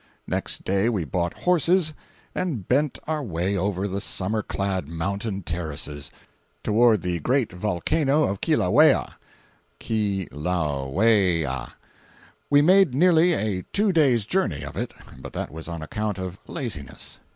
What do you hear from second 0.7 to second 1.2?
we